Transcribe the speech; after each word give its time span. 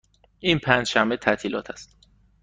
این 0.39 0.59
پنج 0.59 0.87
شنبه 0.87 1.17
تعطیلات 1.17 1.69
است. 1.71 1.97